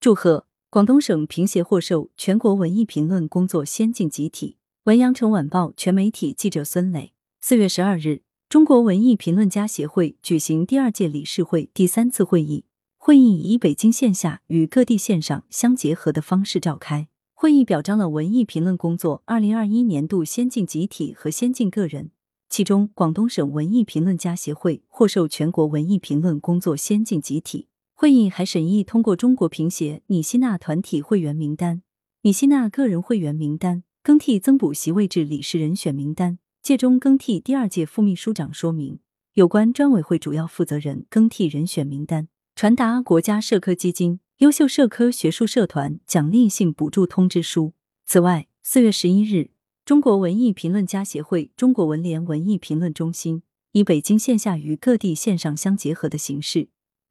[0.00, 4.56] 祝贺广东省评协获授全国文艺评论工作先进集体。
[4.84, 7.12] 文阳城晚报全媒体记者孙磊。
[7.40, 12.64] 四月十二日，中国文艺评论家协会举行第二届理事会第三次会议。
[12.96, 17.08] 会议以北京线下与各地线上相结合的方式召开。
[17.34, 22.12] 会议表彰了文艺评论工作二零二一年度先进集体和先进个人。
[22.48, 27.67] 其中，广东省文艺评论家协会获授全国文艺评论工作先进集体。
[28.00, 31.82] 会议还审议通过中国评协拟吸纳团体会员名单、
[32.22, 39.00] 拟吸纳个人会员名单、更替增补席位制理事人选名单、届中更替第二届副秘书长说明、
[39.34, 47.72] 有关专委会主要负责人更替人选名单、传达国家社科基金优秀社科学术社团奖励性补助通知书。
[48.06, 49.50] 此外，四月十一日，
[49.84, 56.68] 中国文艺评论家协会、中国文联文艺评论中心以北京线下与各地线上相结合的形式。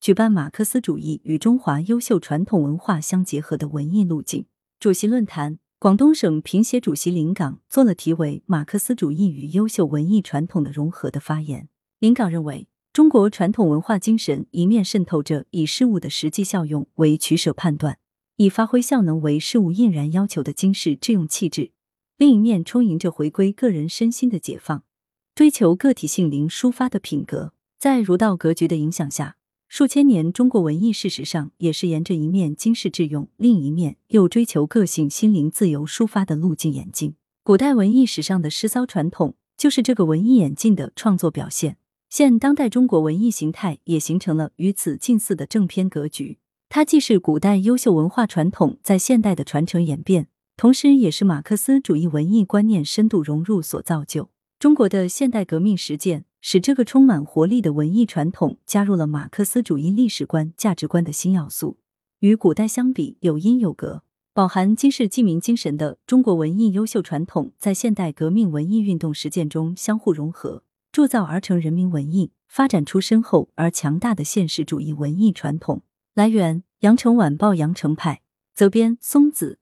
[0.08, 4.46] 举办马克思主义与中华优秀传统文化相结合的文艺路径
[4.80, 11.68] 主席论坛，广东省评协主席林岗做了题为“马克思主义与优秀文艺传统的融合”的发言。
[12.00, 17.98] 林岗认为，中国传统文化精神一面渗透着以事物的实际效用为取舍判断，
[18.38, 21.74] 以发挥效能为事物应然要求的经世致用气质；
[22.16, 24.86] 另一面充盈着回归个人身心的解放，
[25.36, 27.52] 追求个体性灵抒发的品格。
[27.78, 29.36] 在儒道格局的影响下。
[29.68, 37.16] 数千年，中国文艺事实上也是沿着一面经世致用，另一面又追求个性心灵自由抒发的路径演进。
[37.44, 41.78] 古代文艺史上的诗骚传统，就是这个文艺演进的创作表现。
[42.10, 46.40] 现当代中国文艺形态也形成了与此近似的正片格局。
[46.70, 54.30] 它既是古代优秀文化传统在现代的传承演变，同时也是马克思主义文艺观念深度融入所造就。
[54.60, 56.26] 中国的现代革命实践。
[56.40, 61.78] 使这个充满活力的文艺传统加入了马克思主义历史观、价值观的新要素，
[62.20, 64.04] 与古代相比有因有格。
[64.34, 75.82] 饱含今世济民精神的中国文艺优秀传统，在现代革命文艺运动实践中相互融合，铸造而成人民文艺，发展出深厚而强大的现实主义文艺传统。
[76.14, 78.22] 来源：羊城晚报羊城派，
[78.54, 79.60] 责编：松子。